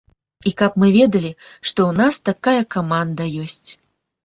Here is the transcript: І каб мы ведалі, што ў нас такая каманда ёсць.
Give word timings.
І 0.51 0.53
каб 0.61 0.79
мы 0.83 0.89
ведалі, 0.95 1.31
што 1.51 1.69
ў 1.69 1.91
нас 2.01 2.15
такая 2.31 2.59
каманда 2.79 3.31
ёсць. 3.47 3.71